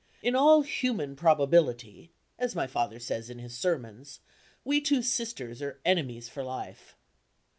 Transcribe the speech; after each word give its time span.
"In 0.23 0.33
all 0.35 0.63
human 0.63 1.15
probability" 1.15 2.11
(as 2.39 2.55
my 2.55 2.65
father 2.65 2.97
says 2.99 3.29
in 3.29 3.37
his 3.37 3.55
sermons), 3.55 4.19
we 4.65 4.81
two 4.81 5.03
sisters 5.03 5.61
are 5.61 5.79
enemies 5.85 6.27
for 6.27 6.43
life. 6.43 6.95